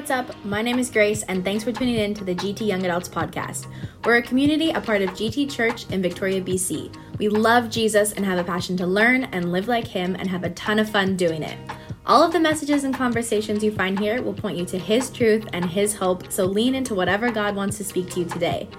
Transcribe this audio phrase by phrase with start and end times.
[0.00, 0.34] What's up?
[0.46, 3.66] My name is Grace, and thanks for tuning in to the GT Young Adults podcast.
[4.02, 6.96] We're a community, a part of GT Church in Victoria, BC.
[7.18, 10.42] We love Jesus and have a passion to learn and live like Him and have
[10.42, 11.58] a ton of fun doing it.
[12.06, 15.46] All of the messages and conversations you find here will point you to His truth
[15.52, 18.70] and His hope, so lean into whatever God wants to speak to you today.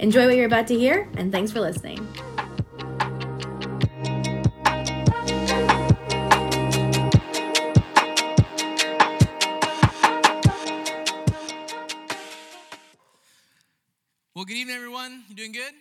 [0.00, 2.06] Enjoy what you're about to hear, and thanks for listening.
[14.66, 15.22] Evening, everyone.
[15.28, 15.72] You doing good?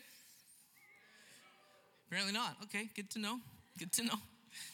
[2.06, 2.56] Apparently not.
[2.66, 3.40] Okay, good to know.
[3.80, 4.14] Good to know.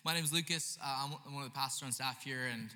[0.04, 0.78] My name is Lukas.
[0.84, 2.68] Uh, I'm one of the pastors on staff here, and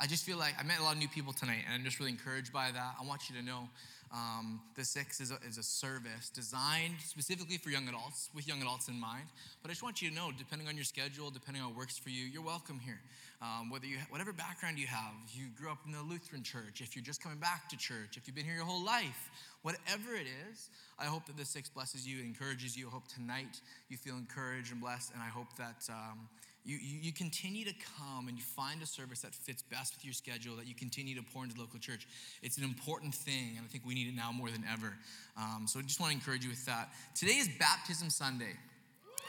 [0.00, 1.98] I just feel like I met a lot of new people tonight, and I'm just
[1.98, 2.94] really encouraged by that.
[2.98, 3.68] I want you to know
[4.14, 8.62] um, the Six is a, is a service designed specifically for young adults, with young
[8.62, 9.26] adults in mind.
[9.60, 11.98] But I just want you to know, depending on your schedule, depending on what works
[11.98, 13.00] for you, you're welcome here.
[13.42, 16.96] Um, whether you, whatever background you have, you grew up in the Lutheran church, if
[16.96, 19.30] you're just coming back to church, if you've been here your whole life,
[19.62, 22.88] whatever it is, I hope that the Six blesses you, encourages you.
[22.88, 26.28] I hope tonight you feel encouraged and blessed, and I hope that um,
[26.64, 30.12] you, you, continue to come and you find a service that fits best with your
[30.12, 32.06] schedule, that you continue to pour into the local church.
[32.42, 34.92] It's an important thing, and I think we need it now more than ever.
[35.36, 36.90] Um, so I just want to encourage you with that.
[37.14, 38.52] Today is Baptism Sunday.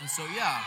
[0.02, 0.62] And so, yeah,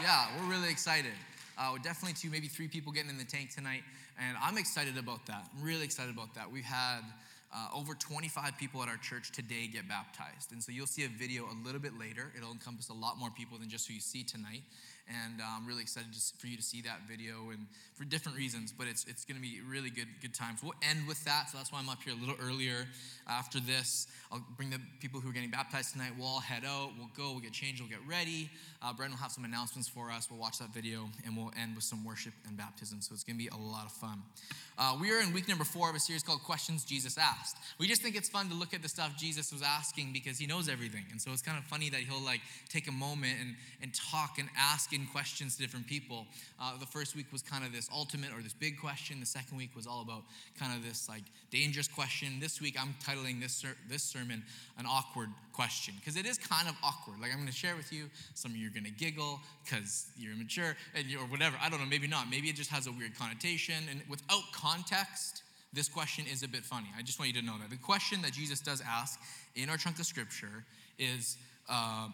[0.00, 1.12] yeah, we're really excited.
[1.58, 3.82] Uh, definitely two, maybe three people getting in the tank tonight,
[4.18, 5.46] and I'm excited about that.
[5.54, 6.50] I'm really excited about that.
[6.50, 7.02] We've had
[7.52, 10.52] uh, over 25 people at our church today get baptized.
[10.52, 12.32] And so you'll see a video a little bit later.
[12.36, 14.62] It'll encompass a lot more people than just who you see tonight.
[15.10, 17.66] And uh, I'm really excited to, for you to see that video and
[17.96, 20.60] for different reasons, but it's, it's going to be really good, good times.
[20.62, 22.86] We'll end with that, so that's why I'm up here a little earlier.
[23.28, 26.12] After this, I'll bring the people who are getting baptized tonight.
[26.16, 28.48] We'll all head out, we'll go, we'll get changed, we'll get ready.
[28.82, 30.28] Uh, Brendan will have some announcements for us.
[30.30, 33.36] We'll watch that video, and we'll end with some worship and baptism, so it's going
[33.36, 34.22] to be a lot of fun.
[34.78, 37.58] Uh, we are in week number four of a series called Questions Jesus Asked.
[37.78, 40.46] We just think it's fun to look at the stuff Jesus was asking because he
[40.46, 41.04] knows everything.
[41.10, 44.38] And so it's kind of funny that he'll like take a moment and, and talk
[44.38, 46.26] and ask in questions to different people.
[46.60, 49.20] Uh, the first week was kind of this ultimate or this big question.
[49.20, 50.22] The second week was all about
[50.58, 52.38] kind of this like dangerous question.
[52.40, 54.42] This week I'm titling this, ser- this sermon
[54.78, 57.20] an awkward question because it is kind of awkward.
[57.20, 58.10] Like I'm going to share with you.
[58.34, 61.56] Some of you are going to giggle because you're immature and you're, or whatever.
[61.62, 61.86] I don't know.
[61.86, 62.30] Maybe not.
[62.30, 63.74] Maybe it just has a weird connotation.
[63.90, 66.88] And without context, this question is a bit funny.
[66.98, 67.70] I just want you to know that.
[67.70, 69.20] The question that Jesus does ask
[69.54, 70.64] in our chunk of scripture
[70.98, 71.36] is
[71.68, 72.08] uh,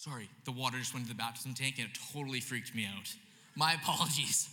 [0.00, 3.14] sorry, the water just went into the baptism tank and it totally freaked me out.
[3.54, 4.48] My apologies.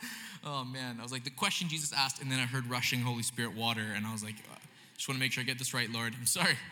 [0.44, 3.22] oh man, I was like, the question Jesus asked, and then I heard rushing Holy
[3.22, 4.56] Spirit water, and I was like, uh,
[4.96, 6.14] just want to make sure I get this right, Lord.
[6.18, 6.56] I'm sorry.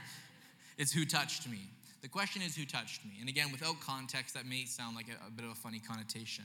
[0.79, 1.61] It's who touched me.
[2.03, 3.13] The question is who touched me.
[3.19, 6.45] And again, without context, that may sound like a, a bit of a funny connotation.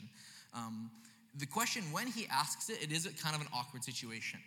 [0.53, 0.89] Um,
[1.37, 4.39] the question, when he asks it, it is kind of an awkward situation.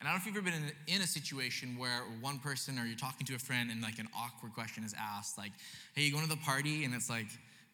[0.00, 2.84] And I don't know if you've ever been in, a situation where one person or
[2.84, 5.50] you're talking to a friend and like an awkward question is asked, like,
[5.94, 6.84] hey, you going to the party?
[6.84, 7.26] And it's like,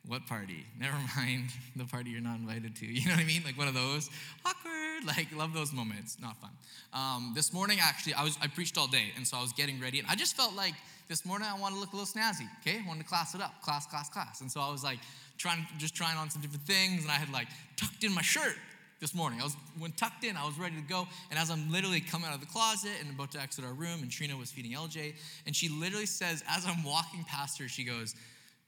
[0.07, 0.65] what party?
[0.79, 2.87] Never mind the party you're not invited to.
[2.87, 3.43] You know what I mean?
[3.45, 4.11] Like one of those
[4.45, 4.71] awkward.
[5.05, 6.17] Like love those moments.
[6.19, 6.51] Not fun.
[6.95, 9.79] Um, this morning, actually, I was I preached all day, and so I was getting
[9.79, 10.73] ready, and I just felt like
[11.09, 12.49] this morning I wanted to look a little snazzy.
[12.61, 14.41] Okay, I wanted to class it up, class, class, class.
[14.41, 15.01] And so I was like
[15.37, 18.55] trying, just trying on some different things, and I had like tucked in my shirt
[19.01, 19.41] this morning.
[19.41, 21.07] I was when tucked in, I was ready to go.
[21.31, 24.03] And as I'm literally coming out of the closet and about to exit our room,
[24.03, 25.15] and Trina was feeding LJ,
[25.47, 28.15] and she literally says, as I'm walking past her, she goes,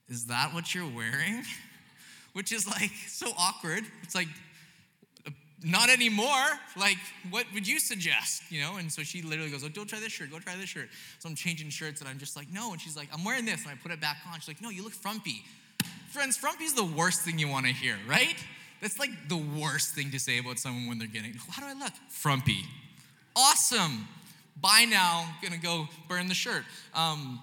[0.08, 1.42] Is that what you're wearing?
[2.32, 3.84] Which is like so awkward.
[4.02, 4.28] It's like,
[5.26, 5.30] uh,
[5.64, 6.26] not anymore.
[6.76, 6.98] Like,
[7.30, 8.42] what would you suggest?
[8.50, 8.76] You know?
[8.76, 10.88] And so she literally goes, Oh, don't try this shirt, go try this shirt.
[11.18, 12.72] So I'm changing shirts and I'm just like, No.
[12.72, 13.62] And she's like, I'm wearing this.
[13.62, 14.38] And I put it back on.
[14.40, 15.44] She's like, No, you look frumpy.
[16.10, 18.36] Friends, frumpy is the worst thing you want to hear, right?
[18.80, 21.82] That's like the worst thing to say about someone when they're getting, how do I
[21.82, 21.92] look?
[22.10, 22.64] Frumpy.
[23.34, 24.06] Awesome.
[24.60, 25.28] Bye now.
[25.42, 26.64] Gonna go burn the shirt.
[26.94, 27.40] Um,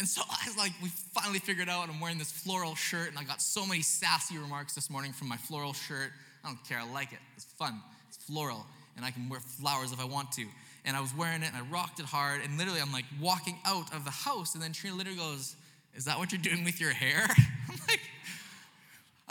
[0.00, 3.18] and so I was like, we finally figured out I'm wearing this floral shirt, and
[3.18, 6.12] I got so many sassy remarks this morning from my floral shirt.
[6.42, 7.18] I don't care, I like it.
[7.36, 7.82] It's fun.
[8.08, 8.64] It's floral,
[8.96, 10.46] and I can wear flowers if I want to.
[10.86, 13.58] And I was wearing it, and I rocked it hard, and literally I'm like walking
[13.66, 15.56] out of the house, and then Trina literally goes,
[15.94, 17.26] Is that what you're doing with your hair?
[17.68, 18.00] I'm like,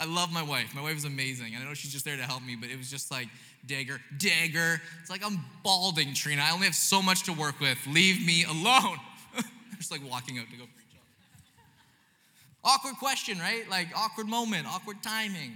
[0.00, 0.74] I love my wife.
[0.74, 1.54] My wife is amazing.
[1.54, 3.28] I know she's just there to help me, but it was just like,
[3.66, 4.80] dagger, dagger.
[5.00, 6.42] It's like I'm balding, Trina.
[6.42, 7.78] I only have so much to work with.
[7.86, 8.96] Leave me alone.
[9.76, 10.80] just like walking out to go preach.
[12.62, 13.68] Awkward question, right?
[13.70, 15.52] Like awkward moment, awkward timing,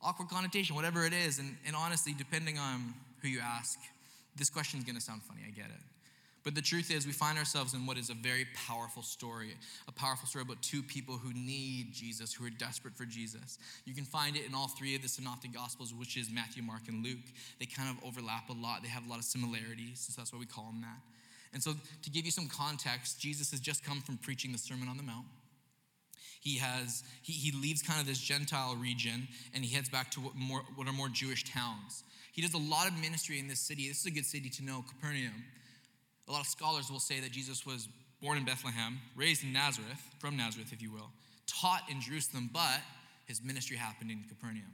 [0.00, 1.38] awkward connotation, whatever it is.
[1.38, 3.78] And, and honestly, depending on who you ask,
[4.36, 5.40] this question is going to sound funny.
[5.46, 5.93] I get it.
[6.44, 9.56] But the truth is, we find ourselves in what is a very powerful story,
[9.88, 13.58] a powerful story about two people who need Jesus, who are desperate for Jesus.
[13.86, 16.82] You can find it in all three of the Synoptic Gospels, which is Matthew, Mark,
[16.86, 17.24] and Luke.
[17.58, 20.38] They kind of overlap a lot, they have a lot of similarities, so that's why
[20.38, 21.00] we call them that.
[21.54, 24.88] And so, to give you some context, Jesus has just come from preaching the Sermon
[24.88, 25.26] on the Mount.
[26.40, 30.20] He has he, he leaves kind of this Gentile region and he heads back to
[30.20, 32.04] what, more, what are more Jewish towns.
[32.32, 33.88] He does a lot of ministry in this city.
[33.88, 35.44] This is a good city to know, Capernaum.
[36.28, 37.88] A lot of scholars will say that Jesus was
[38.22, 41.10] born in Bethlehem, raised in Nazareth, from Nazareth, if you will,
[41.46, 42.80] taught in Jerusalem, but
[43.26, 44.72] his ministry happened in Capernaum.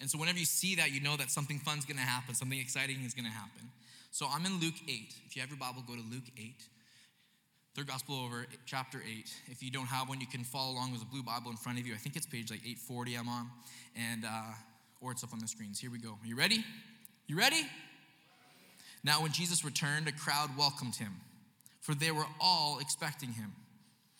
[0.00, 2.98] And so whenever you see that, you know that something fun's gonna happen, something exciting
[3.04, 3.70] is gonna happen.
[4.10, 5.14] So I'm in Luke 8.
[5.26, 6.54] If you have your Bible, go to Luke 8.
[7.74, 9.32] Third gospel over, chapter 8.
[9.46, 11.78] If you don't have one, you can follow along with a blue Bible in front
[11.78, 11.94] of you.
[11.94, 13.50] I think it's page like 840 I'm on,
[13.96, 14.52] and uh,
[15.00, 15.80] or it's up on the screens.
[15.80, 16.10] Here we go.
[16.10, 16.62] Are you ready?
[17.26, 17.64] You ready?
[19.04, 21.12] Now, when Jesus returned, a crowd welcomed him,
[21.80, 23.52] for they were all expecting him.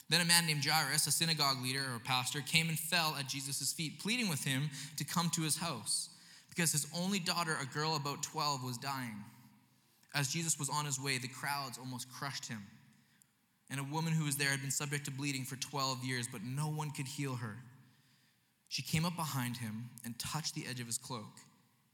[0.09, 3.73] Then a man named Jairus, a synagogue leader or pastor, came and fell at Jesus'
[3.73, 6.11] feet, pleading with him to come to his house,
[6.51, 9.25] because his only daughter, a girl about 12, was dying.
[10.15, 12.63] As Jesus was on his way, the crowds almost crushed him.
[13.71, 16.43] And a woman who was there had been subject to bleeding for 12 years, but
[16.43, 17.57] no one could heal her.
[18.69, 21.39] She came up behind him and touched the edge of his cloak,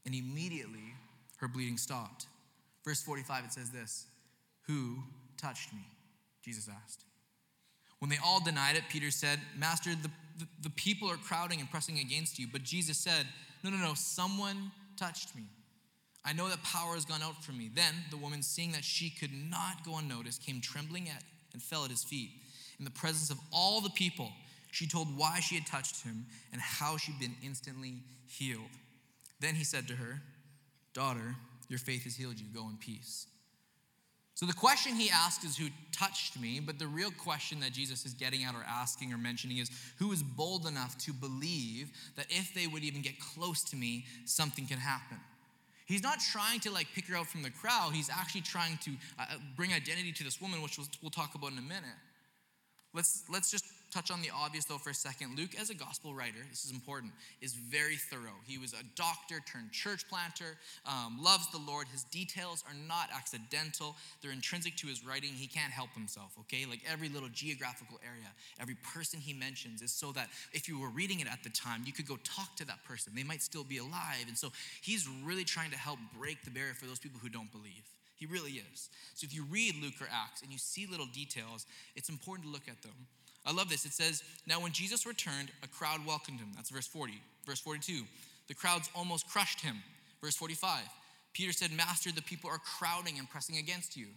[0.05, 0.93] and immediately
[1.37, 2.25] her bleeding stopped.
[2.85, 4.07] Verse 45, it says this
[4.67, 4.97] Who
[5.37, 5.85] touched me?
[6.43, 7.03] Jesus asked.
[7.99, 11.69] When they all denied it, Peter said, Master, the, the, the, people are crowding and
[11.69, 12.47] pressing against you.
[12.51, 13.27] But Jesus said,
[13.63, 15.43] No, no, no, someone touched me.
[16.23, 17.69] I know that power has gone out from me.
[17.73, 21.23] Then the woman, seeing that she could not go unnoticed, came trembling at
[21.53, 22.31] and fell at his feet.
[22.77, 24.31] In the presence of all the people,
[24.71, 28.61] she told why she had touched him and how she'd been instantly healed.
[29.39, 30.21] Then he said to her,
[30.93, 31.35] Daughter,
[31.69, 32.47] your faith has healed you.
[32.53, 33.27] Go in peace.
[34.39, 38.05] So the question he asks is who touched me, but the real question that Jesus
[38.05, 42.25] is getting at or asking or mentioning is who is bold enough to believe that
[42.29, 45.17] if they would even get close to me, something can happen.
[45.85, 47.91] He's not trying to like pick her out from the crowd.
[47.93, 49.25] He's actually trying to uh,
[49.57, 51.97] bring identity to this woman, which we'll, we'll talk about in a minute.
[52.93, 55.37] Let's, let's just touch on the obvious though for a second.
[55.37, 58.37] Luke, as a gospel writer, this is important, is very thorough.
[58.45, 61.87] He was a doctor turned church planter, um, loves the Lord.
[61.91, 65.29] His details are not accidental, they're intrinsic to his writing.
[65.29, 66.65] He can't help himself, okay?
[66.69, 70.89] Like every little geographical area, every person he mentions is so that if you were
[70.89, 73.13] reading it at the time, you could go talk to that person.
[73.15, 74.25] They might still be alive.
[74.27, 74.51] And so
[74.81, 77.83] he's really trying to help break the barrier for those people who don't believe.
[78.19, 78.89] He really is.
[79.15, 82.51] So if you read Luke or Acts and you see little details, it's important to
[82.51, 82.93] look at them.
[83.45, 83.85] I love this.
[83.85, 86.49] It says, Now when Jesus returned, a crowd welcomed him.
[86.55, 87.13] That's verse 40.
[87.45, 88.03] Verse 42,
[88.47, 89.77] the crowds almost crushed him.
[90.21, 90.81] Verse 45,
[91.33, 94.07] Peter said, Master, the people are crowding and pressing against you.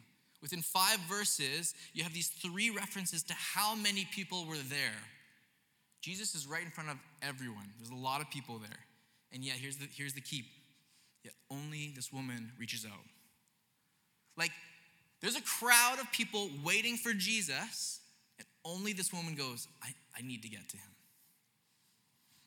[0.43, 4.99] Within five verses, you have these three references to how many people were there.
[6.01, 7.69] Jesus is right in front of everyone.
[7.79, 8.81] There's a lot of people there.
[9.33, 10.45] And yet, here's the, here's the key.
[11.23, 13.05] Yet only this woman reaches out.
[14.37, 14.53] Like,
[15.21, 18.01] there's a crowd of people waiting for Jesus,
[18.39, 19.89] and only this woman goes, I,
[20.19, 20.89] I need to get to him.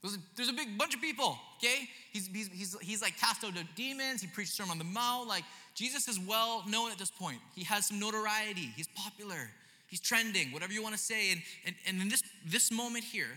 [0.02, 1.88] There's a, there's a big bunch of people, okay?
[2.12, 5.28] He's, he's, he's, he's like cast out demons, he preached Sermon on the Mount.
[5.28, 5.44] Like,
[5.74, 7.40] Jesus is well known at this point.
[7.56, 9.50] He has some notoriety, he's popular,
[9.88, 11.32] he's trending, whatever you want to say.
[11.32, 13.32] And, and, and in this, this moment here,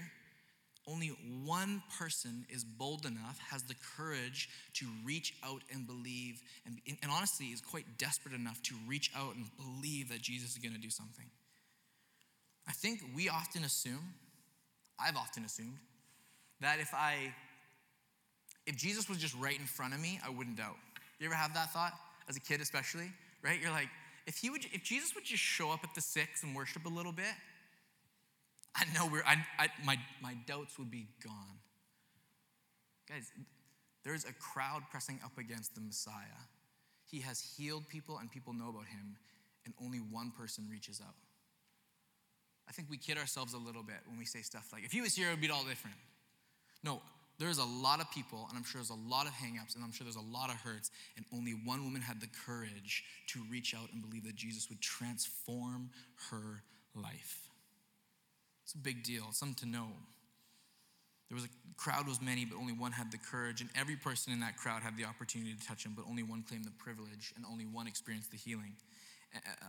[0.91, 1.09] only
[1.45, 7.11] one person is bold enough, has the courage to reach out and believe, and, and
[7.11, 10.81] honestly is quite desperate enough to reach out and believe that Jesus is going to
[10.81, 11.27] do something.
[12.67, 14.15] I think we often assume,
[14.99, 15.79] I've often assumed,
[16.61, 17.33] that if I,
[18.67, 20.77] if Jesus was just right in front of me, I wouldn't doubt.
[21.19, 21.93] You ever have that thought
[22.29, 23.11] as a kid, especially?
[23.43, 23.61] Right?
[23.61, 23.89] You're like,
[24.27, 26.89] if he would, if Jesus would just show up at the six and worship a
[26.89, 27.33] little bit,
[28.79, 31.59] I know we're, I, I, my, my doubts would be gone.
[33.09, 33.31] Guys,
[34.05, 36.47] there's a crowd pressing up against the Messiah.
[37.11, 39.17] He has healed people and people know about him,
[39.65, 41.15] and only one person reaches out.
[42.69, 45.01] I think we kid ourselves a little bit when we say stuff like, if he
[45.01, 45.97] was here, it would be all different.
[46.85, 47.01] No,
[47.39, 49.93] there's a lot of people, and I'm sure there's a lot of hangups, and I'm
[49.93, 53.75] sure there's a lot of hurts, and only one woman had the courage to reach
[53.75, 55.91] out and believe that Jesus would transform
[56.31, 56.63] her
[56.95, 57.48] life.
[58.69, 59.89] It's a big deal, something to know.
[61.31, 61.49] There was a
[61.79, 64.83] crowd was many, but only one had the courage, and every person in that crowd
[64.83, 67.87] had the opportunity to touch him, but only one claimed the privilege, and only one
[67.87, 68.77] experienced the healing.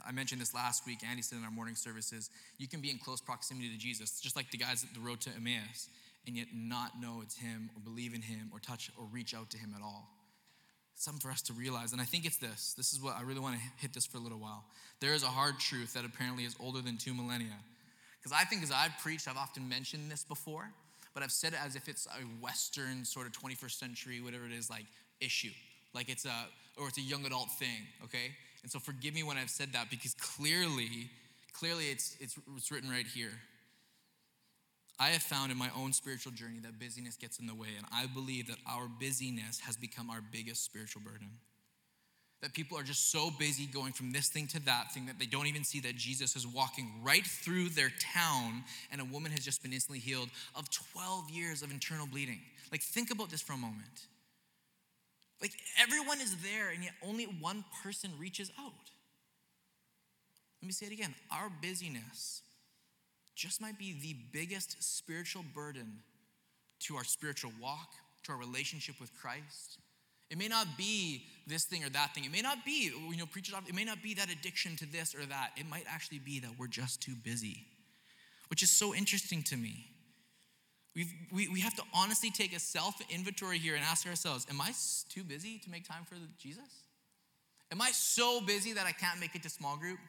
[0.06, 1.00] I mentioned this last week.
[1.10, 4.36] Andy said in our morning services, you can be in close proximity to Jesus, just
[4.36, 5.88] like the guys at the road to Emmaus,
[6.27, 9.50] and yet not know it's him, or believe in him, or touch or reach out
[9.51, 10.10] to him at all.
[11.00, 11.94] something for us to realize.
[11.94, 12.74] And I think it's this.
[12.75, 14.65] This is what I really want to hit this for a little while.
[15.00, 17.56] There is a hard truth that apparently is older than two millennia.
[18.20, 20.70] Because I think as I've preached, I've often mentioned this before,
[21.14, 24.52] but I've said it as if it's a Western sort of 21st century, whatever it
[24.52, 24.86] is, like
[25.22, 25.52] issue.
[25.94, 26.48] Like it's a,
[26.78, 28.36] or it's a young adult thing, okay?
[28.62, 31.10] And so forgive me when I've said that because clearly,
[31.54, 33.32] clearly it's, it's, it's written right here.
[35.00, 37.86] I have found in my own spiritual journey that busyness gets in the way, and
[37.94, 41.30] I believe that our busyness has become our biggest spiritual burden.
[42.41, 45.25] That people are just so busy going from this thing to that thing that they
[45.25, 49.41] don't even see that Jesus is walking right through their town and a woman has
[49.43, 52.39] just been instantly healed of 12 years of internal bleeding.
[52.72, 54.08] Like, think about this for a moment.
[55.41, 58.74] Like, everyone is there, and yet only one person reaches out.
[60.62, 61.15] Let me say it again.
[61.31, 62.41] Our busyness
[63.36, 66.00] just might be the biggest spiritual burden
[66.81, 67.93] to our spiritual walk,
[68.24, 69.77] to our relationship with Christ.
[70.30, 72.24] It may not be this thing or that thing.
[72.26, 75.16] It may not be, you know, preachers, it may not be that addiction to this
[75.16, 75.52] or that.
[75.58, 77.66] It might actually be that we're just too busy,
[78.50, 79.88] which is so interesting to me.
[80.96, 84.60] We've, we, we have to honestly take a self inventory here and ask ourselves Am
[84.62, 84.72] I
[85.10, 86.84] too busy to make time for Jesus?
[87.72, 90.00] Am I so busy that I can't make it to small group?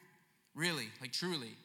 [0.55, 1.55] Really, like truly.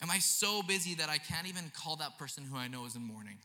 [0.00, 2.94] Am I so busy that I can't even call that person who I know is
[2.94, 3.38] in mourning?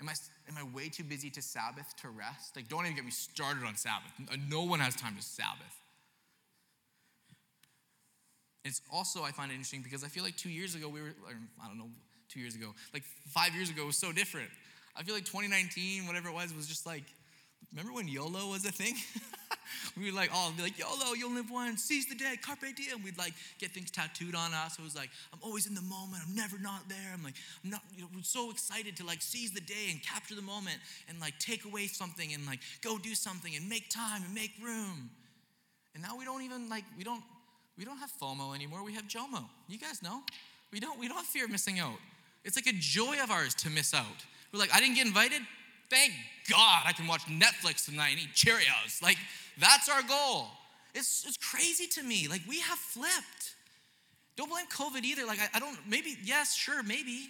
[0.00, 0.14] Am I,
[0.48, 2.56] am I way too busy to Sabbath, to rest?
[2.56, 4.10] Like, don't even get me started on Sabbath.
[4.30, 5.76] Uh, no one has time to Sabbath.
[8.64, 11.14] It's also, I find it interesting because I feel like two years ago, we were,
[11.62, 11.90] I don't know,
[12.28, 14.48] two years ago, like five years ago was so different.
[14.96, 17.04] I feel like 2019, whatever it was, was just like,
[17.72, 18.94] remember when YOLO was a thing?
[19.96, 23.02] we would like all be like, YOLO, you'll live once, seize the day, carpe diem.
[23.02, 24.78] We'd like get things tattooed on us.
[24.78, 26.22] it was like, I'm always in the moment.
[26.26, 27.12] I'm never not there.
[27.12, 30.02] I'm like, I'm not, you know, we're so excited to like seize the day and
[30.02, 30.78] capture the moment
[31.08, 34.52] and like take away something and like go do something and make time and make
[34.62, 35.10] room.
[35.94, 37.22] And now we don't even like, we don't,
[37.76, 38.84] we don't have FOMO anymore.
[38.84, 39.44] We have JOMO.
[39.68, 40.22] You guys know.
[40.72, 41.98] We don't, we don't fear missing out.
[42.44, 44.06] It's like a joy of ours to miss out.
[44.52, 45.42] We're like, I didn't get invited.
[45.90, 46.12] Thank
[46.48, 49.02] God I can watch Netflix tonight and eat Cheerios.
[49.02, 49.18] Like,
[49.58, 50.48] that's our goal.
[50.94, 52.28] It's, it's crazy to me.
[52.28, 53.54] Like, we have flipped.
[54.36, 55.26] Don't blame COVID either.
[55.26, 57.28] Like, I, I don't, maybe, yes, sure, maybe.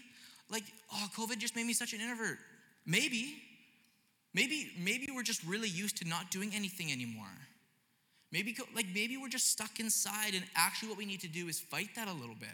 [0.50, 2.38] Like, oh, COVID just made me such an introvert.
[2.86, 3.36] Maybe.
[4.34, 7.26] Maybe, maybe we're just really used to not doing anything anymore.
[8.32, 11.60] Maybe, like, maybe we're just stuck inside, and actually, what we need to do is
[11.60, 12.48] fight that a little bit.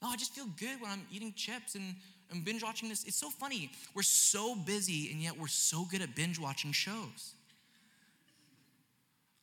[0.00, 1.96] No, I just feel good when I'm eating chips and
[2.30, 3.04] I'm binge watching this.
[3.04, 3.70] It's so funny.
[3.94, 7.34] We're so busy, and yet we're so good at binge watching shows.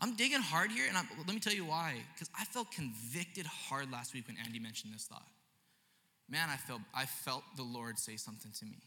[0.06, 1.96] I'm digging hard here, and I'm, let me tell you why.
[2.14, 5.26] Because I felt convicted hard last week when Andy mentioned this thought.
[6.30, 8.78] Man, I felt I felt the Lord say something to me,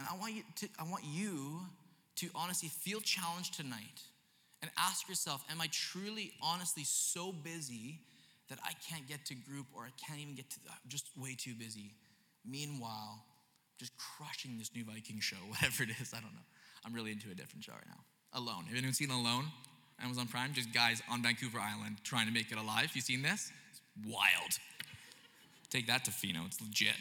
[0.00, 1.60] and I want you to I want you
[2.16, 4.02] to honestly feel challenged tonight,
[4.60, 8.00] and ask yourself: Am I truly, honestly, so busy
[8.48, 10.56] that I can't get to group, or I can't even get to?
[10.68, 11.94] I'm just way too busy.
[12.44, 13.22] Meanwhile,
[13.78, 16.12] just crushing this new Viking show, whatever it is.
[16.12, 16.46] I don't know.
[16.84, 18.02] I'm really into a different show right now.
[18.32, 18.64] Alone.
[18.64, 19.44] Have anyone seen Alone?
[20.02, 22.90] Amazon Prime, just guys on Vancouver Island trying to make it alive.
[22.94, 23.52] You seen this?
[23.70, 24.58] It's wild.
[25.70, 26.94] Take that Tofino, it's legit.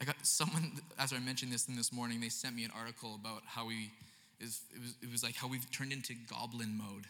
[0.00, 3.14] I got someone, as I mentioned this in this morning, they sent me an article
[3.14, 3.90] about how we,
[4.40, 7.06] is, it, was, it was like how we've turned into goblin mode.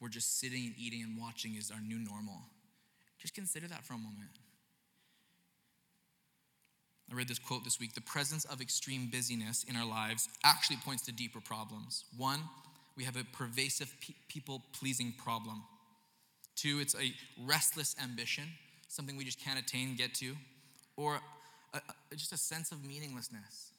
[0.00, 2.40] We're just sitting and eating and watching is our new normal.
[3.18, 4.30] Just consider that for a moment.
[7.12, 10.76] I read this quote this week the presence of extreme busyness in our lives actually
[10.76, 12.04] points to deeper problems.
[12.16, 12.40] One,
[12.96, 15.62] we have a pervasive pe- people pleasing problem.
[16.56, 17.12] Two, it's a
[17.44, 18.44] restless ambition,
[18.88, 20.34] something we just can't attain, get to.
[20.96, 21.20] Or
[21.74, 23.72] a, a, just a sense of meaninglessness.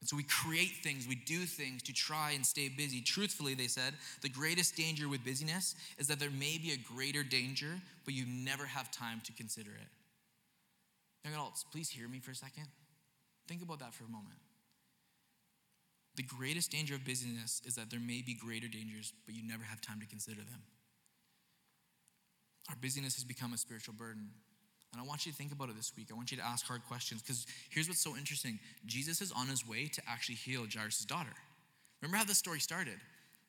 [0.00, 3.00] And so we create things, we do things to try and stay busy.
[3.00, 7.22] Truthfully, they said, the greatest danger with busyness is that there may be a greater
[7.22, 9.88] danger, but you never have time to consider it.
[11.24, 12.66] Young adults, please hear me for a second.
[13.48, 14.38] Think about that for a moment.
[16.16, 19.64] The greatest danger of busyness is that there may be greater dangers, but you never
[19.64, 20.62] have time to consider them.
[22.70, 24.30] Our busyness has become a spiritual burden.
[24.92, 26.08] And I want you to think about it this week.
[26.12, 29.48] I want you to ask hard questions because here's what's so interesting Jesus is on
[29.48, 31.34] his way to actually heal Jairus' daughter.
[32.00, 32.94] Remember how the story started?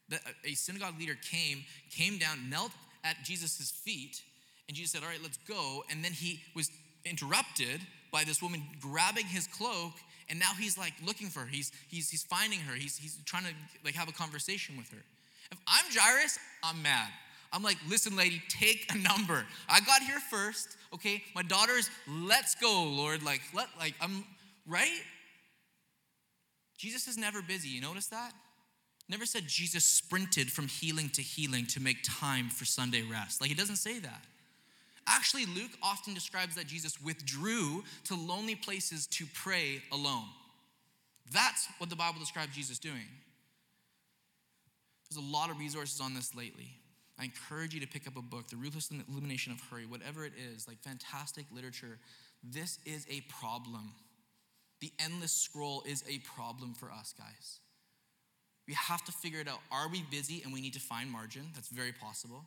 [0.10, 2.72] That a synagogue leader came, came down, knelt
[3.03, 4.22] at Jesus' feet,
[4.67, 5.84] and Jesus said, All right, let's go.
[5.91, 6.72] And then he was
[7.05, 7.81] interrupted
[8.12, 9.93] by this woman grabbing his cloak
[10.29, 13.43] and now he's like looking for her he's he's, he's finding her he's, he's trying
[13.43, 15.03] to like have a conversation with her
[15.51, 17.09] if i'm jairus i'm mad
[17.53, 22.55] i'm like listen lady take a number i got here first okay my daughters let's
[22.55, 24.24] go lord like let like i'm
[24.67, 25.01] right?
[26.77, 27.69] Jesus is never busy.
[27.69, 28.33] You notice that?
[29.07, 33.39] Never said Jesus sprinted from healing to healing to make time for Sunday rest.
[33.39, 34.24] Like, he doesn't say that.
[35.07, 40.25] Actually, Luke often describes that Jesus withdrew to lonely places to pray alone.
[41.31, 43.07] That's what the Bible describes Jesus doing.
[45.09, 46.69] There's a lot of resources on this lately.
[47.19, 50.33] I encourage you to pick up a book, The Ruthless Elimination of Hurry, whatever it
[50.53, 51.97] is, like fantastic literature.
[52.43, 53.93] This is a problem.
[54.81, 57.59] The endless scroll is a problem for us, guys.
[58.67, 59.59] We have to figure it out.
[59.71, 61.43] Are we busy and we need to find margin?
[61.53, 62.45] That's very possible.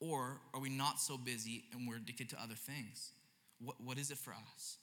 [0.00, 3.12] Or are we not so busy and we're addicted to other things?
[3.60, 4.78] What, what is it for us?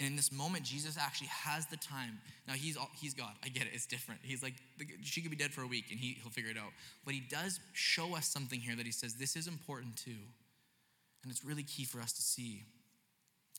[0.00, 2.18] And in this moment, Jesus actually has the time.
[2.48, 3.30] Now, he's, all, he's God.
[3.44, 3.70] I get it.
[3.72, 4.20] It's different.
[4.24, 4.54] He's like,
[5.02, 6.72] she could be dead for a week and he, he'll figure it out.
[7.04, 10.10] But he does show us something here that he says, this is important too.
[11.22, 12.64] And it's really key for us to see.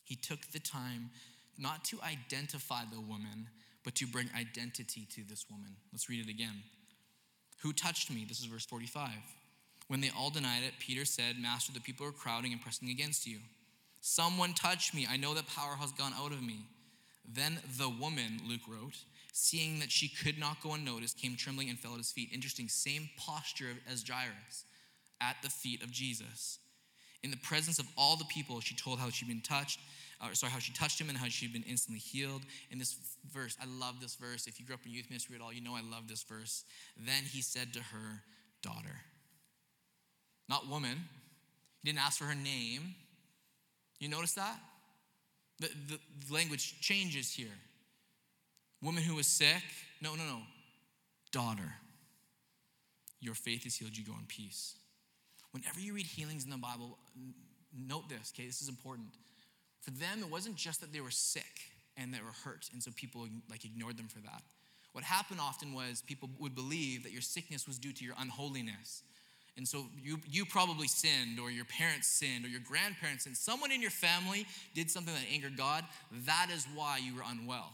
[0.04, 1.10] He took the time
[1.58, 3.48] not to identify the woman,
[3.82, 5.74] but to bring identity to this woman.
[5.90, 6.62] Let's read it again.
[7.62, 8.26] Who touched me?
[8.28, 9.08] This is verse 45.
[9.88, 13.26] When they all denied it, Peter said, Master, the people are crowding and pressing against
[13.26, 13.38] you.
[14.00, 15.06] Someone touched me.
[15.08, 16.66] I know that power has gone out of me.
[17.28, 18.96] Then the woman, Luke wrote,
[19.32, 22.30] seeing that she could not go unnoticed, came trembling and fell at his feet.
[22.32, 24.64] Interesting, same posture as Jairus
[25.20, 26.58] at the feet of Jesus.
[27.22, 29.80] In the presence of all the people, she told how she'd been touched,
[30.22, 32.42] or sorry, how she touched him and how she'd been instantly healed.
[32.70, 32.96] In this
[33.32, 34.46] verse, I love this verse.
[34.46, 36.64] If you grew up in youth ministry at all, you know I love this verse.
[36.96, 38.22] Then he said to her,
[38.62, 39.00] Daughter.
[40.48, 41.04] Not woman.
[41.82, 42.94] He didn't ask for her name.
[43.98, 44.58] You notice that?
[45.60, 45.98] The, the,
[46.32, 47.56] language changes here.
[48.82, 49.62] Woman who was sick.
[50.02, 50.38] No, no, no.
[51.32, 51.72] Daughter.
[53.20, 53.96] Your faith is healed.
[53.96, 54.74] You go in peace.
[55.52, 56.98] Whenever you read healings in the Bible,
[57.74, 58.46] note this, okay?
[58.46, 59.08] This is important.
[59.80, 62.90] For them, it wasn't just that they were sick and they were hurt, and so
[62.94, 64.42] people like ignored them for that.
[64.92, 69.02] What happened often was people would believe that your sickness was due to your unholiness.
[69.56, 73.36] And so you, you probably sinned, or your parents sinned, or your grandparents sinned.
[73.36, 75.84] Someone in your family did something that angered God.
[76.26, 77.72] That is why you were unwell.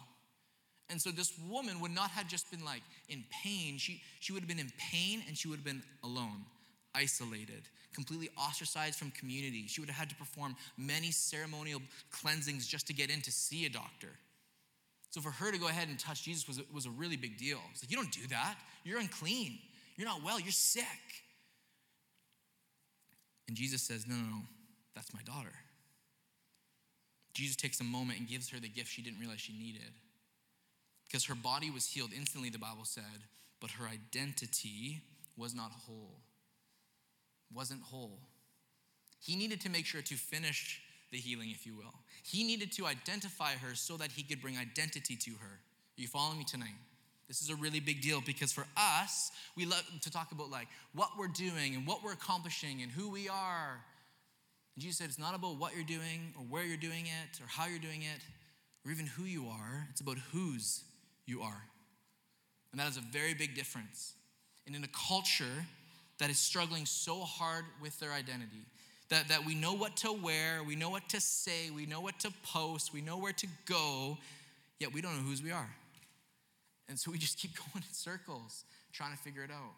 [0.90, 4.42] And so this woman would not have just been like in pain, she, she would
[4.42, 6.45] have been in pain and she would have been alone,
[6.95, 7.62] isolated,
[7.95, 9.66] completely ostracized from community.
[9.66, 13.66] She would have had to perform many ceremonial cleansings just to get in to see
[13.66, 14.11] a doctor.
[15.11, 17.59] So for her to go ahead and touch Jesus was, was a really big deal.
[17.73, 18.57] It's like, you don't do that.
[18.85, 19.59] You're unclean.
[19.97, 20.38] You're not well.
[20.40, 20.85] You're sick.
[23.53, 24.43] And Jesus says, No, no, no,
[24.95, 25.53] that's my daughter.
[27.35, 29.93] Jesus takes a moment and gives her the gift she didn't realize she needed.
[31.07, 33.27] Because her body was healed instantly, the Bible said,
[33.61, 35.03] but her identity
[35.37, 36.17] was not whole.
[37.53, 38.21] Wasn't whole.
[39.21, 41.93] He needed to make sure to finish the healing, if you will.
[42.23, 45.61] He needed to identify her so that he could bring identity to her.
[45.99, 46.73] Are you following me tonight?
[47.33, 50.68] This is a really big deal because for us, we love to talk about like
[50.92, 53.81] what we're doing and what we're accomplishing and who we are.
[54.77, 57.47] And Jesus said it's not about what you're doing or where you're doing it or
[57.49, 58.21] how you're doing it
[58.85, 59.88] or even who you are.
[59.90, 60.83] It's about whose
[61.25, 61.62] you are.
[62.71, 64.12] And that is a very big difference.
[64.66, 65.64] And in a culture
[66.18, 68.66] that is struggling so hard with their identity,
[69.09, 72.21] that, that we know what to wear, we know what to say, we know what
[72.21, 74.18] to post, we know where to go,
[74.79, 75.71] yet we don't know whose we are.
[76.88, 79.75] And so we just keep going in circles, trying to figure it out.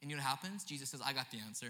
[0.00, 0.64] And you know what happens?
[0.64, 1.68] Jesus says, I got the answer.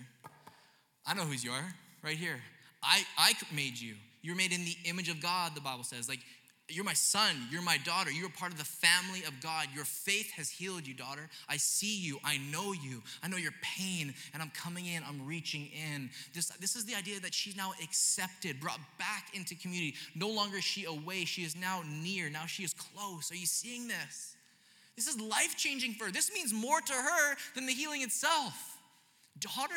[1.07, 2.40] I know whose you are, right here.
[2.83, 3.94] I, I made you.
[4.22, 6.09] You're made in the image of God, the Bible says.
[6.09, 6.20] Like,
[6.68, 7.37] you're my son.
[7.51, 8.11] You're my daughter.
[8.11, 9.66] You're part of the family of God.
[9.75, 11.29] Your faith has healed you, daughter.
[11.48, 12.18] I see you.
[12.25, 13.03] I know you.
[13.22, 14.14] I know your pain.
[14.33, 15.03] And I'm coming in.
[15.07, 16.09] I'm reaching in.
[16.33, 19.94] This, this is the idea that she's now accepted, brought back into community.
[20.14, 21.25] No longer is she away.
[21.25, 22.31] She is now near.
[22.31, 23.31] Now she is close.
[23.31, 24.37] Are you seeing this?
[24.96, 26.12] This is life changing for her.
[26.12, 28.79] This means more to her than the healing itself.
[29.38, 29.75] Daughter,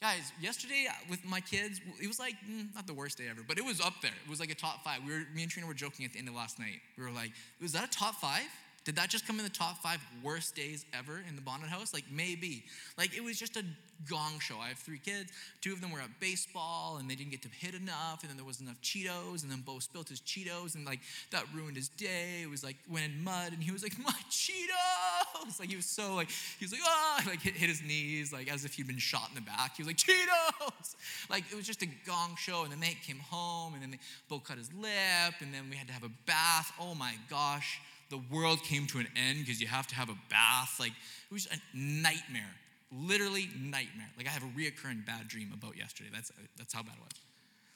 [0.00, 3.58] Guys, yesterday with my kids, it was like mm, not the worst day ever, but
[3.58, 4.12] it was up there.
[4.24, 5.00] It was like a top five.
[5.06, 6.80] We were, me and Trina were joking at the end of last night.
[6.98, 7.30] We were like,
[7.60, 8.42] was that a top five?
[8.84, 11.94] Did that just come in the top five worst days ever in the Bonnett house?
[11.94, 12.64] Like, maybe.
[12.98, 13.64] Like, it was just a
[14.10, 14.56] gong show.
[14.58, 15.32] I have three kids.
[15.62, 18.20] Two of them were at baseball and they didn't get to hit enough.
[18.20, 19.42] And then there wasn't enough Cheetos.
[19.42, 22.42] And then Bo spilled his Cheetos and, like, that ruined his day.
[22.42, 25.58] It was like, went in mud and he was like, my Cheetos.
[25.58, 28.52] Like, he was so, like, he was like, ah, like, hit, hit his knees, like,
[28.52, 29.76] as if he'd been shot in the back.
[29.76, 30.94] He was like, Cheetos.
[31.30, 32.64] Like, it was just a gong show.
[32.64, 35.34] And then they came home and then they, Bo cut his lip.
[35.40, 36.70] And then we had to have a bath.
[36.78, 37.80] Oh my gosh
[38.14, 40.76] the world came to an end because you have to have a bath.
[40.78, 42.54] Like, it was a nightmare.
[42.92, 44.10] Literally nightmare.
[44.16, 46.10] Like, I have a reoccurring bad dream about yesterday.
[46.12, 47.20] That's, that's how bad it was.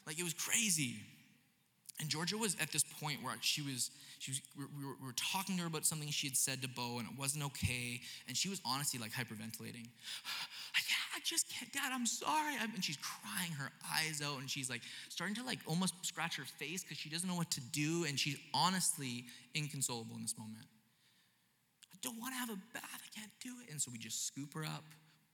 [0.06, 0.94] Like, it was crazy.
[2.00, 5.14] And Georgia was at this point where she was, she was we, were, we were
[5.16, 8.00] talking to her about something she had said to Bo, and it wasn't okay.
[8.28, 9.86] And she was honestly like hyperventilating.
[10.74, 12.54] I, ah, I just can't, Dad, I'm sorry.
[12.60, 16.44] And she's crying her eyes out, and she's like starting to like almost scratch her
[16.44, 18.04] face because she doesn't know what to do.
[18.06, 20.66] And she's honestly inconsolable in this moment.
[21.92, 23.02] I don't want to have a bath.
[23.02, 23.72] I can't do it.
[23.72, 24.84] And so we just scoop her up,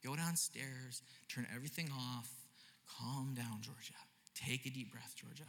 [0.03, 2.31] go downstairs, turn everything off.
[2.98, 3.94] Calm down, Georgia.
[4.35, 5.44] Take a deep breath, Georgia.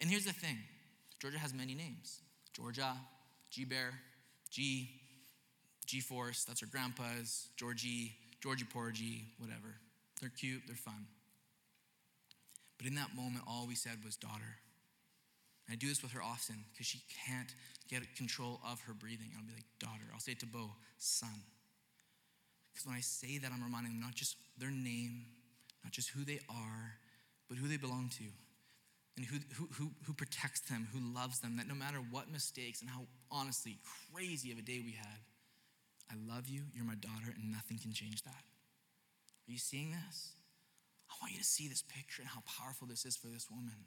[0.00, 0.58] And here's the thing
[1.20, 2.20] Georgia has many names
[2.52, 2.94] Georgia,
[3.50, 3.92] G Bear,
[4.50, 4.90] G,
[5.86, 9.76] G Force, that's her grandpa's, Georgie, Georgie Porgy, whatever.
[10.20, 11.06] They're cute, they're fun.
[12.78, 14.60] But in that moment, all we said was daughter.
[15.66, 17.54] And I do this with her often because she can't
[17.88, 19.30] get control of her breathing.
[19.36, 20.04] I'll be like, daughter.
[20.12, 21.42] I'll say it to Bo, son.
[22.72, 25.24] Because when I say that, I'm reminding them not just their name,
[25.82, 26.98] not just who they are,
[27.48, 28.24] but who they belong to
[29.16, 32.82] and who, who, who, who protects them, who loves them, that no matter what mistakes
[32.82, 33.78] and how honestly
[34.12, 35.20] crazy of a day we had,
[36.10, 38.44] I love you, you're my daughter, and nothing can change that.
[39.48, 40.32] Are you seeing this?
[41.10, 43.86] I want you to see this picture and how powerful this is for this woman.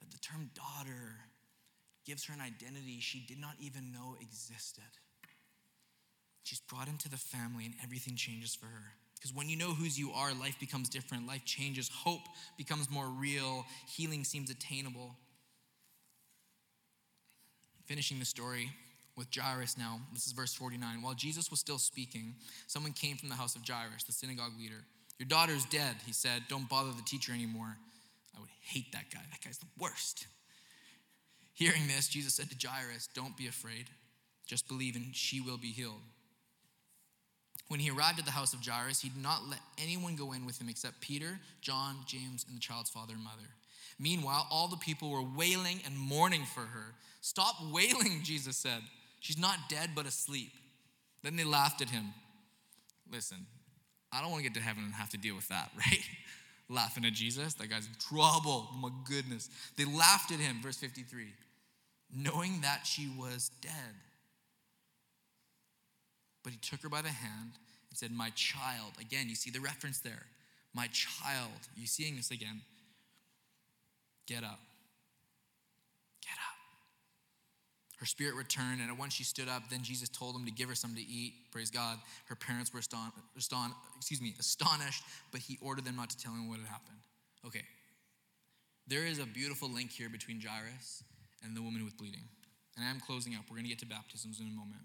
[0.00, 1.18] That the term daughter
[2.06, 4.84] gives her an identity she did not even know existed.
[6.44, 8.94] She's brought into the family, and everything changes for her.
[9.18, 12.20] Because when you know whose you are, life becomes different, life changes, hope
[12.56, 15.16] becomes more real, healing seems attainable.
[17.86, 18.70] Finishing the story
[19.16, 20.00] with Jairus now.
[20.12, 21.02] This is verse 49.
[21.02, 22.36] While Jesus was still speaking,
[22.68, 24.84] someone came from the house of Jairus, the synagogue leader.
[25.18, 26.44] Your daughter is dead, he said.
[26.48, 27.76] Don't bother the teacher anymore.
[28.36, 29.20] I would hate that guy.
[29.30, 30.28] That guy's the worst.
[31.54, 33.86] Hearing this, Jesus said to Jairus, Don't be afraid.
[34.46, 36.02] Just believe and she will be healed.
[37.68, 40.46] When he arrived at the house of Jairus, he did not let anyone go in
[40.46, 43.46] with him except Peter, John, James, and the child's father and mother.
[43.98, 46.94] Meanwhile, all the people were wailing and mourning for her.
[47.20, 48.80] Stop wailing, Jesus said.
[49.20, 50.52] She's not dead, but asleep.
[51.22, 52.14] Then they laughed at him.
[53.12, 53.38] Listen,
[54.12, 56.08] I don't want to get to heaven and have to deal with that, right?
[56.70, 58.68] Laughing at Jesus, that guy's in trouble.
[58.72, 59.50] Oh my goodness.
[59.76, 61.32] They laughed at him, verse 53,
[62.14, 63.72] knowing that she was dead.
[66.48, 67.52] But he took her by the hand
[67.90, 68.92] and said, My child.
[68.98, 70.24] Again, you see the reference there.
[70.72, 71.60] My child.
[71.76, 72.62] You seeing this again?
[74.26, 74.58] Get up.
[76.22, 76.56] Get up.
[77.98, 80.70] Her spirit returned, and at once she stood up, then Jesus told him to give
[80.70, 81.34] her something to eat.
[81.52, 81.98] Praise God.
[82.30, 86.32] Her parents were aston- aston- excuse me, astonished, but he ordered them not to tell
[86.32, 86.96] him what had happened.
[87.44, 87.64] Okay.
[88.86, 91.04] There is a beautiful link here between Jairus
[91.44, 92.24] and the woman with bleeding.
[92.74, 93.42] And I am closing up.
[93.50, 94.80] We're going to get to baptisms in a moment.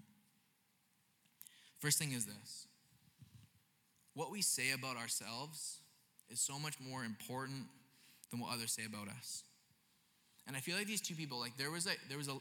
[1.84, 2.66] First thing is this
[4.14, 5.80] what we say about ourselves
[6.30, 7.64] is so much more important
[8.30, 9.42] than what others say about us.
[10.46, 12.38] And I feel like these two people, like there was a there was a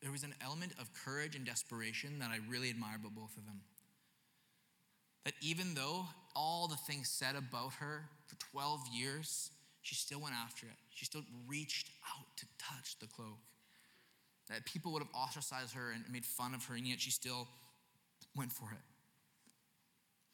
[0.00, 3.44] there was an element of courage and desperation that I really admire about both of
[3.44, 3.60] them.
[5.26, 9.50] That even though all the things said about her for 12 years,
[9.82, 10.78] she still went after it.
[10.94, 13.36] She still reached out to touch the cloak.
[14.48, 17.48] That people would have ostracized her and made fun of her, and yet she still
[18.36, 18.78] went for it.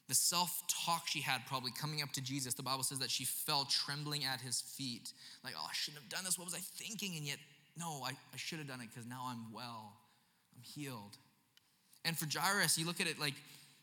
[0.08, 3.24] The self talk she had, probably coming up to Jesus, the Bible says that she
[3.24, 5.12] fell trembling at his feet.
[5.44, 6.38] Like, oh, I shouldn't have done this.
[6.38, 7.14] What was I thinking?
[7.16, 7.37] And yet,
[7.78, 9.92] no, I, I should have done it because now I'm well,
[10.56, 11.18] I'm healed.
[12.04, 13.34] And for Jairus, you look at it like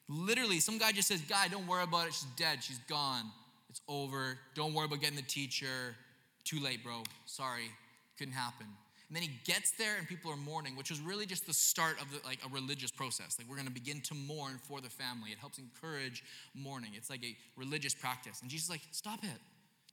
[0.09, 2.13] literally, some guy just says, Guy, don't worry about it.
[2.13, 2.63] She's dead.
[2.63, 3.25] She's gone.
[3.69, 4.37] It's over.
[4.55, 5.95] Don't worry about getting the teacher.
[6.43, 7.03] Too late, bro.
[7.25, 7.69] Sorry.
[8.17, 8.67] Couldn't happen.
[9.07, 12.01] And then he gets there and people are mourning, which was really just the start
[12.01, 13.37] of the, like a religious process.
[13.37, 15.29] Like we're going to begin to mourn for the family.
[15.31, 16.23] It helps encourage
[16.55, 16.91] mourning.
[16.95, 18.41] It's like a religious practice.
[18.41, 19.39] And Jesus is like, stop it.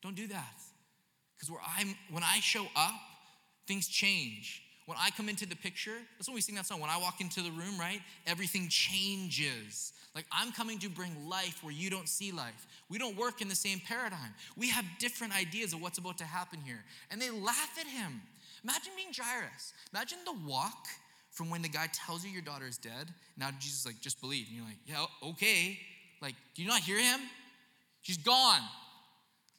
[0.03, 0.55] Don't do that.
[1.37, 3.01] Because where I'm when I show up,
[3.67, 4.63] things change.
[4.87, 6.81] When I come into the picture, that's when we sing that song.
[6.81, 8.01] When I walk into the room, right?
[8.27, 9.93] Everything changes.
[10.15, 12.67] Like I'm coming to bring life where you don't see life.
[12.89, 14.35] We don't work in the same paradigm.
[14.57, 16.83] We have different ideas of what's about to happen here.
[17.11, 18.21] And they laugh at him.
[18.65, 19.73] Imagine being Jairus.
[19.93, 20.87] Imagine the walk
[21.31, 23.13] from when the guy tells you your daughter is dead.
[23.37, 24.47] Now Jesus is like, just believe.
[24.47, 25.79] And you're like, yeah, okay.
[26.21, 27.21] Like, do you not hear him?
[28.03, 28.61] She's gone.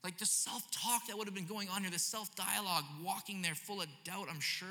[0.03, 3.41] Like the self talk that would have been going on here, the self dialogue, walking
[3.41, 4.67] there full of doubt, I'm sure.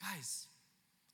[0.00, 0.46] Guys,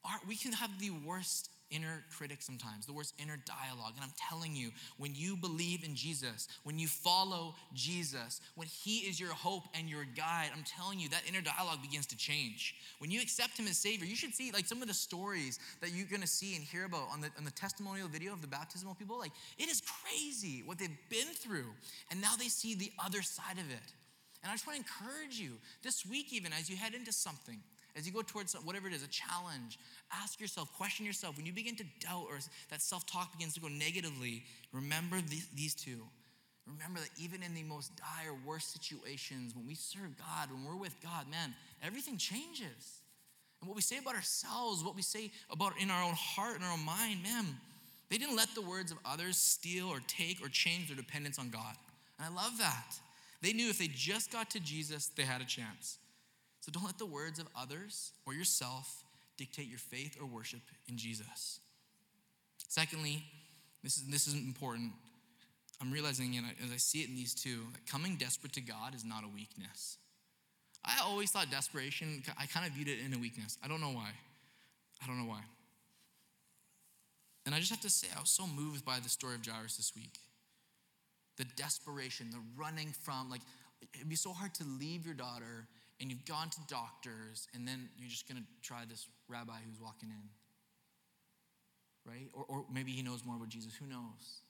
[0.04, 3.92] our, we can have the worst inner critic sometimes, the worst inner dialogue.
[3.96, 8.98] And I'm telling you, when you believe in Jesus, when you follow Jesus, when He
[9.00, 12.74] is your hope and your guide, I'm telling you, that inner dialogue begins to change.
[12.98, 15.92] When you accept Him as Savior, you should see like some of the stories that
[15.92, 18.94] you're gonna see and hear about on the, on the testimonial video of the baptismal
[18.94, 19.18] people.
[19.18, 21.72] Like, it is crazy what they've been through.
[22.10, 23.92] And now they see the other side of it.
[24.42, 25.52] And I just want to encourage you
[25.82, 27.58] this week, even as you head into something,
[27.96, 29.78] as you go towards whatever it is, a challenge,
[30.12, 31.36] ask yourself, question yourself.
[31.36, 32.38] When you begin to doubt or
[32.70, 36.02] that self talk begins to go negatively, remember these, these two.
[36.66, 40.80] Remember that even in the most dire, worst situations, when we serve God, when we're
[40.80, 43.00] with God, man, everything changes.
[43.60, 46.64] And what we say about ourselves, what we say about in our own heart and
[46.64, 47.46] our own mind, man,
[48.10, 51.50] they didn't let the words of others steal or take or change their dependence on
[51.50, 51.76] God.
[52.18, 52.98] And I love that.
[53.42, 55.98] They knew if they just got to Jesus, they had a chance.
[56.66, 59.04] So don't let the words of others or yourself
[59.36, 61.60] dictate your faith or worship in Jesus.
[62.66, 63.22] Secondly,
[63.84, 64.90] this is, this is important.
[65.80, 68.96] I'm realizing, and as I see it in these two, that coming desperate to God
[68.96, 69.98] is not a weakness.
[70.84, 73.58] I always thought desperation, I kind of viewed it in a weakness.
[73.64, 74.10] I don't know why.
[75.00, 75.42] I don't know why.
[77.44, 79.76] And I just have to say, I was so moved by the story of Jairus
[79.76, 80.18] this week.
[81.36, 83.42] The desperation, the running from, like,
[83.94, 85.68] it'd be so hard to leave your daughter
[86.00, 90.10] and you've gone to doctors and then you're just gonna try this rabbi who's walking
[90.10, 90.28] in.
[92.10, 92.28] Right?
[92.32, 93.74] Or, or maybe he knows more about Jesus.
[93.74, 94.42] Who knows?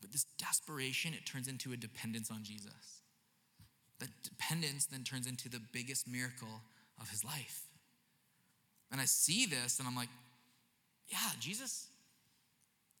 [0.00, 3.02] But this desperation, it turns into a dependence on Jesus.
[4.00, 6.60] That dependence then turns into the biggest miracle
[7.00, 7.62] of his life.
[8.90, 10.08] And I see this and I'm like,
[11.08, 11.88] yeah, Jesus,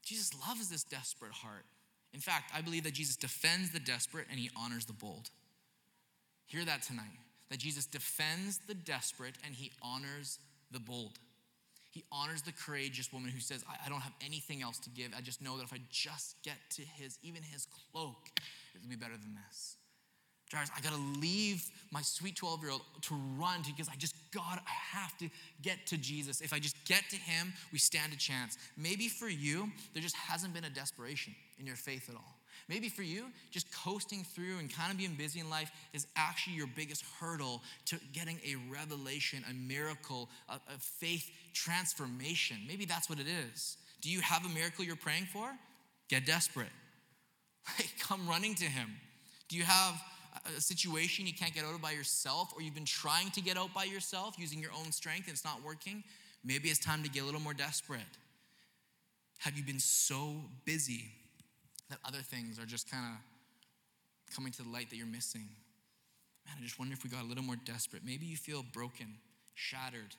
[0.04, 1.64] Jesus loves this desperate heart.
[2.12, 5.30] In fact, I believe that Jesus defends the desperate and he honors the bold.
[6.46, 7.18] Hear that tonight
[7.50, 10.38] that Jesus defends the desperate and he honors
[10.70, 11.18] the bold.
[11.90, 15.12] He honors the courageous woman who says, I, don't have anything else to give.
[15.16, 18.16] I just know that if I just get to his, even his cloak,
[18.74, 19.76] it'll be better than this.
[20.52, 24.62] Jairus, I gotta leave my sweet 12 year old to run because I just got,
[24.66, 25.28] I have to
[25.62, 26.40] get to Jesus.
[26.40, 28.58] If I just get to him, we stand a chance.
[28.76, 32.40] Maybe for you, there just hasn't been a desperation in your faith at all.
[32.68, 36.56] Maybe for you, just coasting through and kind of being busy in life is actually
[36.56, 42.56] your biggest hurdle to getting a revelation, a miracle, a, a faith transformation.
[42.66, 43.76] Maybe that's what it is.
[44.00, 45.50] Do you have a miracle you're praying for?
[46.08, 46.72] Get desperate.
[47.98, 48.90] come running to him.
[49.48, 50.02] Do you have
[50.56, 53.56] a situation you can't get out of by yourself, or you've been trying to get
[53.56, 56.02] out by yourself using your own strength and it's not working?
[56.44, 58.00] Maybe it's time to get a little more desperate.
[59.38, 61.12] Have you been so busy
[61.94, 65.46] that other things are just kind of coming to the light that you're missing.
[66.46, 68.02] Man, I just wonder if we got a little more desperate.
[68.04, 69.06] Maybe you feel broken,
[69.54, 70.16] shattered,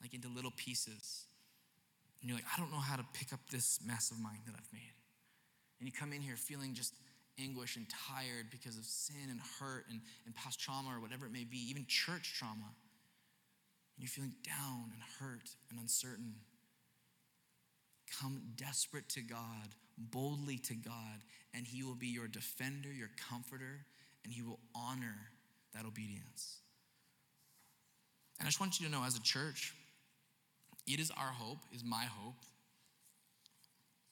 [0.00, 1.26] like into little pieces.
[2.20, 4.54] And you're like, I don't know how to pick up this mess of mine that
[4.56, 4.96] I've made.
[5.78, 6.94] And you come in here feeling just
[7.38, 11.32] anguish and tired because of sin and hurt and, and past trauma or whatever it
[11.32, 12.72] may be, even church trauma.
[13.94, 16.34] And you're feeling down and hurt and uncertain.
[18.18, 21.22] Come desperate to God, boldly to God,
[21.54, 23.84] and He will be your defender, your comforter,
[24.24, 25.16] and He will honor
[25.74, 26.58] that obedience.
[28.38, 29.74] And I just want you to know, as a church,
[30.86, 32.36] it is our hope, is my hope,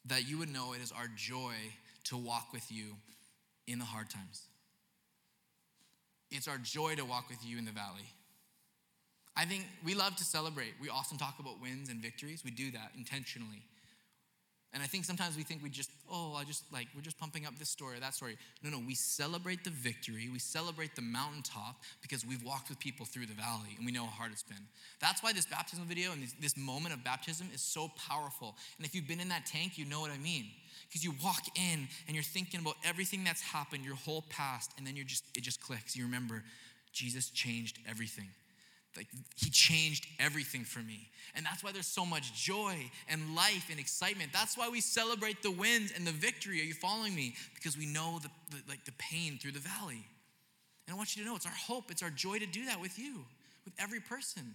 [0.06, 1.54] that you would know it is our joy
[2.04, 2.96] to walk with you
[3.66, 4.42] in the hard times.
[6.30, 8.12] It's our joy to walk with you in the valley.
[9.36, 10.74] I think we love to celebrate.
[10.80, 12.42] We often talk about wins and victories.
[12.44, 13.62] We do that intentionally.
[14.76, 17.46] And I think sometimes we think we just, oh, I just like, we're just pumping
[17.46, 18.36] up this story or that story.
[18.62, 20.28] No, no, we celebrate the victory.
[20.30, 24.04] We celebrate the mountaintop because we've walked with people through the valley and we know
[24.04, 24.68] how hard it's been.
[25.00, 28.54] That's why this baptism video and this, moment of baptism is so powerful.
[28.76, 30.44] And if you've been in that tank, you know what I mean.
[30.86, 34.86] Because you walk in and you're thinking about everything that's happened, your whole past, and
[34.86, 35.96] then you're just, it just clicks.
[35.96, 36.44] You remember,
[36.92, 38.28] Jesus changed everything.
[38.96, 41.08] Like he changed everything for me.
[41.34, 44.30] And that's why there's so much joy and life and excitement.
[44.32, 46.60] That's why we celebrate the wins and the victory.
[46.60, 47.34] Are you following me?
[47.54, 50.04] Because we know the, the, like the pain through the valley.
[50.86, 52.80] And I want you to know it's our hope, it's our joy to do that
[52.80, 53.24] with you,
[53.64, 54.54] with every person.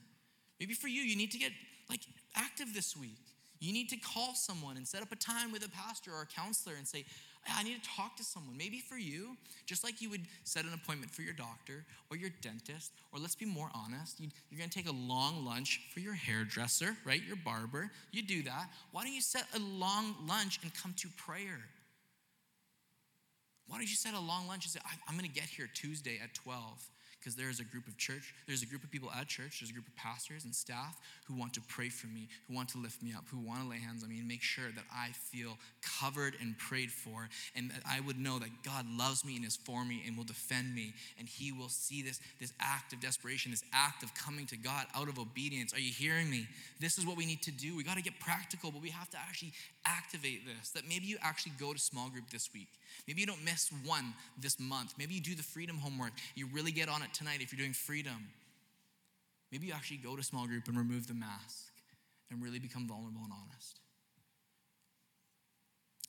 [0.59, 1.51] Maybe for you, you need to get
[1.89, 2.01] like
[2.35, 3.19] active this week.
[3.59, 6.25] You need to call someone and set up a time with a pastor or a
[6.25, 7.05] counselor and say,
[7.47, 8.55] I need to talk to someone.
[8.55, 12.29] Maybe for you, just like you would set an appointment for your doctor or your
[12.41, 15.99] dentist, or let's be more honest, you, are going to take a long lunch for
[15.99, 17.21] your hairdresser, right?
[17.25, 17.91] Your barber.
[18.11, 18.69] You do that.
[18.91, 21.59] Why don't you set a long lunch and come to prayer?
[23.67, 26.19] Why don't you set a long lunch and say, I'm going to get here Tuesday
[26.21, 26.61] at 12?
[27.21, 29.73] Because there's a group of church, there's a group of people at church, there's a
[29.73, 33.03] group of pastors and staff who want to pray for me, who want to lift
[33.03, 35.57] me up, who want to lay hands on me and make sure that I feel
[35.99, 39.55] covered and prayed for, and that I would know that God loves me and is
[39.55, 43.51] for me and will defend me, and He will see this, this act of desperation,
[43.51, 45.73] this act of coming to God out of obedience.
[45.73, 46.47] Are you hearing me?
[46.79, 47.75] This is what we need to do.
[47.75, 49.53] We got to get practical, but we have to actually
[49.85, 50.71] activate this.
[50.71, 52.69] That maybe you actually go to small group this week.
[53.07, 54.93] Maybe you don't miss one this month.
[54.97, 56.11] Maybe you do the freedom homework.
[56.35, 58.29] You really get on it tonight if you're doing freedom.
[59.51, 61.71] Maybe you actually go to small group and remove the mask
[62.29, 63.79] and really become vulnerable and honest.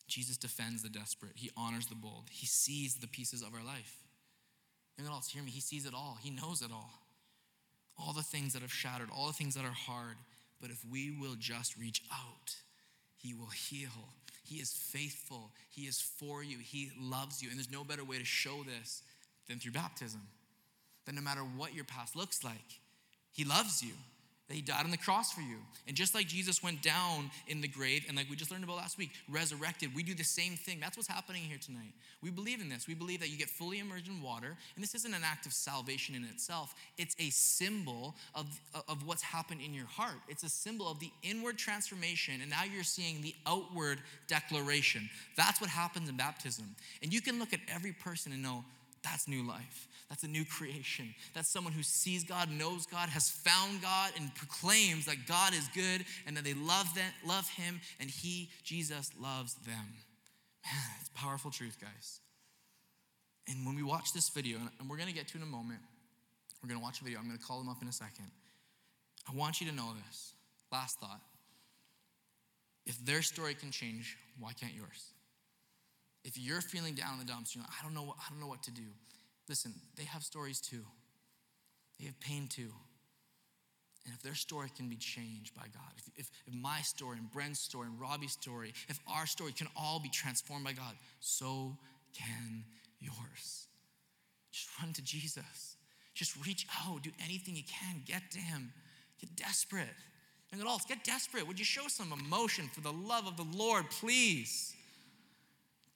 [0.06, 1.32] Jesus defends the desperate.
[1.34, 2.24] He honors the bold.
[2.30, 3.96] He sees the pieces of our life.
[4.98, 5.50] Young adults, hear me.
[5.50, 6.18] He sees it all.
[6.22, 6.90] He knows it all.
[7.98, 10.16] All the things that have shattered, all the things that are hard.
[10.60, 12.54] But if we will just reach out,
[13.16, 13.88] He will heal.
[14.42, 15.52] He is faithful.
[15.70, 16.58] He is for you.
[16.58, 17.48] He loves you.
[17.48, 19.02] And there's no better way to show this
[19.48, 20.20] than through baptism.
[21.06, 22.80] That no matter what your past looks like,
[23.32, 23.94] He loves you
[24.52, 25.56] that he died on the cross for you.
[25.88, 28.76] And just like Jesus went down in the grave, and like we just learned about
[28.76, 30.78] last week, resurrected, we do the same thing.
[30.78, 31.94] That's what's happening here tonight.
[32.22, 32.86] We believe in this.
[32.86, 35.54] We believe that you get fully immersed in water, and this isn't an act of
[35.54, 38.46] salvation in itself, it's a symbol of,
[38.88, 40.18] of what's happened in your heart.
[40.28, 45.08] It's a symbol of the inward transformation, and now you're seeing the outward declaration.
[45.34, 46.66] That's what happens in baptism.
[47.02, 48.64] And you can look at every person and know
[49.02, 49.88] that's new life.
[50.12, 51.14] That's a new creation.
[51.32, 55.66] That's someone who sees God, knows God, has found God, and proclaims that God is
[55.68, 59.72] good and that they love them, love Him, and He, Jesus, loves them.
[60.66, 62.20] Man, it's powerful truth, guys.
[63.48, 65.80] And when we watch this video, and we're gonna get to in a moment,
[66.62, 67.18] we're gonna watch a video.
[67.18, 68.30] I'm gonna call them up in a second.
[69.26, 70.34] I want you to know this.
[70.70, 71.22] Last thought.
[72.84, 75.14] If their story can change, why can't yours?
[76.22, 78.46] If you're feeling down in the dumps, you're like, I don't know, I don't know
[78.46, 78.82] what to do.
[79.48, 80.84] Listen, they have stories too.
[81.98, 82.72] They have pain too.
[84.04, 87.30] And if their story can be changed by God, if, if, if, my story and
[87.30, 91.76] Brent's story and Robbie's story, if our story can all be transformed by God, so
[92.12, 92.64] can
[92.98, 93.66] yours.
[94.50, 95.76] Just run to Jesus.
[96.14, 97.02] Just reach out.
[97.02, 98.02] Do anything you can.
[98.04, 98.72] Get to Him.
[99.20, 99.86] Get desperate.
[100.50, 101.46] And adults, get desperate.
[101.46, 104.74] Would you show some emotion for the love of the Lord, please?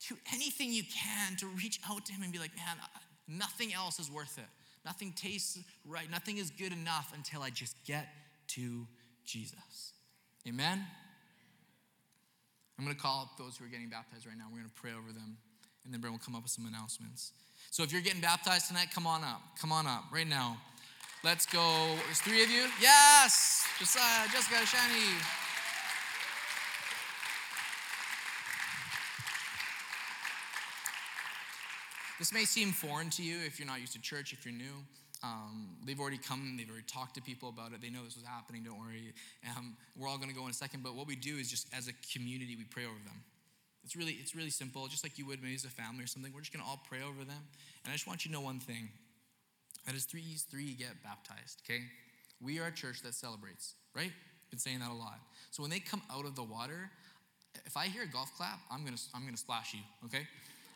[0.09, 2.77] Do anything you can to reach out to Him and be like, man,
[3.29, 4.49] Nothing else is worth it.
[4.85, 6.11] Nothing tastes right.
[6.11, 8.07] Nothing is good enough until I just get
[8.49, 8.87] to
[9.25, 9.93] Jesus.
[10.47, 10.85] Amen?
[12.79, 14.45] I'm going to call up those who are getting baptized right now.
[14.51, 15.39] We're going to pray over them,
[15.85, 17.33] and then Brent will come up with some announcements.
[17.71, 19.41] So if you're getting baptized tonight, come on up.
[19.61, 20.59] Come on up right now.
[21.25, 21.97] Let's go.
[22.05, 22.67] There's three of you?
[22.81, 23.67] Yes!
[23.79, 25.46] Josiah, Jessica, Shani.
[32.19, 34.85] This may seem foreign to you if you're not used to church, if you're new.
[35.23, 37.81] Um, they've already come, they've already talked to people about it.
[37.81, 39.13] They know this was happening, don't worry.
[39.57, 41.69] Um, we're all going to go in a second, but what we do is just
[41.77, 43.23] as a community, we pray over them.
[43.85, 46.33] It's really, it's really simple, just like you would maybe as a family or something.
[46.35, 47.43] We're just going to all pray over them.
[47.85, 48.89] And I just want you to know one thing
[49.87, 51.83] that is three, three get baptized, okay?
[52.41, 54.13] We are a church that celebrates, right?
[54.51, 55.21] Been saying that a lot.
[55.51, 56.91] So when they come out of the water,
[57.65, 60.27] if I hear a golf clap, I'm gonna, I'm gonna splash you, okay?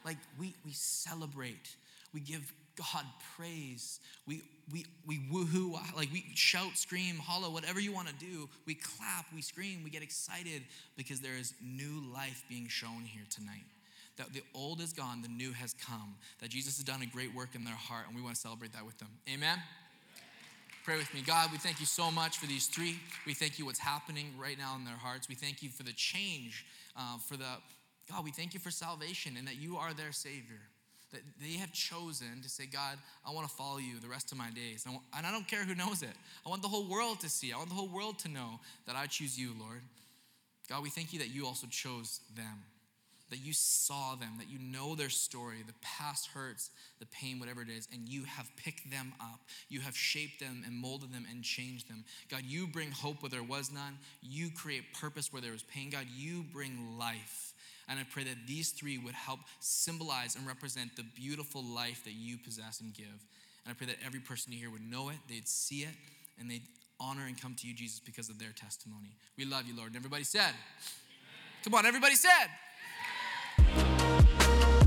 [0.05, 1.77] Like we, we celebrate.
[2.13, 3.05] We give God
[3.37, 4.01] praise.
[4.27, 8.49] We, we, we woohoo, like we shout, scream, hollow, whatever you want to do.
[8.67, 10.63] We clap, we scream, we get excited
[10.97, 13.65] because there is new life being shown here tonight.
[14.17, 16.15] That the old is gone, the new has come.
[16.41, 18.73] That Jesus has done a great work in their heart, and we want to celebrate
[18.73, 19.09] that with them.
[19.33, 19.59] Amen?
[20.85, 21.23] Pray with me.
[21.27, 22.97] God, we thank you so much for these three.
[23.27, 25.29] We thank you what's happening right now in their hearts.
[25.29, 26.65] We thank you for the change,
[26.97, 27.45] uh, for the
[28.11, 30.61] God, we thank you for salvation and that you are their Savior.
[31.13, 32.97] That they have chosen to say, God,
[33.27, 34.85] I want to follow you the rest of my days.
[34.87, 36.13] And I, don't care who knows it.
[36.47, 37.53] I want the whole world to see.
[37.53, 39.81] I want the whole world to know that I choose you, Lord.
[40.69, 42.63] God, we thank you that you also chose them,
[43.31, 46.71] that you saw them, that you know their story, the past hurts,
[47.01, 49.41] the pain, whatever it is, and you have picked them up.
[49.69, 52.05] You have shaped them and molded them and changed them.
[52.31, 53.99] God, you bring hope where there was none.
[54.23, 55.91] You create purpose where there was pain.
[55.91, 57.50] God, you bring life.
[57.89, 62.13] And I pray that these three would help symbolize and represent the beautiful life that
[62.13, 63.07] you possess and give.
[63.07, 65.95] And I pray that every person here would know it, they'd see it,
[66.39, 66.63] and they'd
[66.99, 69.17] honor and come to you, Jesus, because of their testimony.
[69.37, 69.89] We love you, Lord.
[69.89, 70.55] And everybody said, Amen.
[71.65, 72.49] Come on, everybody said,
[73.59, 74.80] Amen.